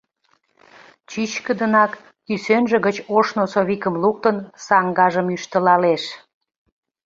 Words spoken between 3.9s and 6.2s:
луктын, саҥгажым ӱштылалеш.